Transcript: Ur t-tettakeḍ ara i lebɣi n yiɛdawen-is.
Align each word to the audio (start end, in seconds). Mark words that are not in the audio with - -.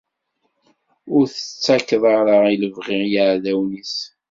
Ur 1.15 1.23
t-tettakeḍ 1.27 2.03
ara 2.17 2.35
i 2.53 2.55
lebɣi 2.61 2.95
n 3.01 3.03
yiɛdawen-is. 3.11 3.95